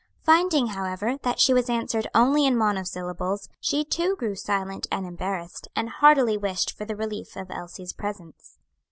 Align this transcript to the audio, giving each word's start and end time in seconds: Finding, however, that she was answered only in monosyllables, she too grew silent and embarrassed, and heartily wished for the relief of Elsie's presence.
Finding, 0.23 0.69
however, 0.69 1.19
that 1.21 1.39
she 1.39 1.53
was 1.53 1.69
answered 1.69 2.07
only 2.15 2.43
in 2.47 2.57
monosyllables, 2.57 3.49
she 3.59 3.83
too 3.85 4.15
grew 4.15 4.33
silent 4.33 4.87
and 4.91 5.05
embarrassed, 5.05 5.67
and 5.75 5.89
heartily 5.89 6.37
wished 6.39 6.75
for 6.75 6.85
the 6.85 6.95
relief 6.95 7.35
of 7.35 7.51
Elsie's 7.51 7.93
presence. 7.93 8.57